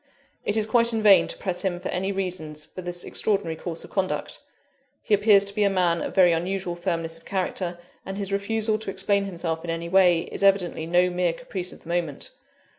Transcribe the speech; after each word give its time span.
It 0.43 0.57
is 0.57 0.65
quite 0.65 0.93
in 0.93 1.03
vain 1.03 1.27
to 1.27 1.37
press 1.37 1.61
him 1.61 1.79
for 1.79 1.89
any 1.89 2.11
reason 2.11 2.55
for 2.55 2.81
this 2.81 3.03
extraordinary 3.03 3.55
course 3.55 3.83
of 3.83 3.91
conduct 3.91 4.39
he 5.03 5.13
appears 5.13 5.43
to 5.43 5.53
be 5.53 5.63
a 5.63 5.69
man 5.69 6.01
of 6.01 6.15
very 6.15 6.33
unusual 6.33 6.75
firmness 6.75 7.19
of 7.19 7.25
character; 7.25 7.77
and 8.03 8.17
his 8.17 8.33
refusal 8.33 8.79
to 8.79 8.89
explain 8.89 9.25
himself 9.25 9.63
in 9.63 9.69
any 9.69 9.89
way, 9.89 10.21
is 10.31 10.41
evidently 10.41 10.87
no 10.87 11.11
mere 11.11 11.33
caprice 11.33 11.71
of 11.71 11.83
the 11.83 11.89
moment. 11.89 12.31